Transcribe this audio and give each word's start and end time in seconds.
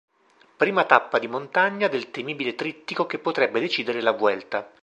Prima 0.57 0.83
tappa 0.85 1.19
di 1.19 1.27
montagna 1.27 1.87
del 1.87 2.09
temibile 2.09 2.55
trittico 2.55 3.05
che 3.05 3.19
potrebbe 3.19 3.59
decidere 3.59 4.01
la 4.01 4.09
Vuelta. 4.13 4.67